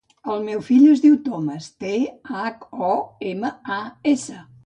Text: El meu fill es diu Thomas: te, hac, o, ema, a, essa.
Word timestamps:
El 0.35 0.39
meu 0.45 0.61
fill 0.69 0.85
es 0.93 1.03
diu 1.03 1.17
Thomas: 1.27 1.67
te, 1.83 1.91
hac, 2.37 2.65
o, 2.87 2.97
ema, 3.35 3.55
a, 3.79 3.81
essa. 4.15 4.43